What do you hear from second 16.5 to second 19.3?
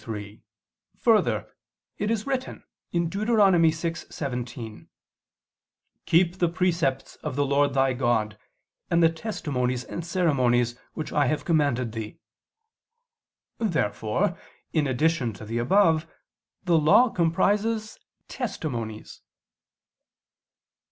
the Law comprises "testimonies."